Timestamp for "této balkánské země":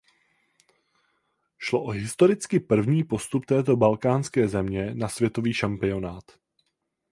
3.45-4.93